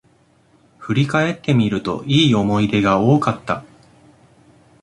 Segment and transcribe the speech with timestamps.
[0.79, 3.63] 振り返ってみると、良い思い出が多かった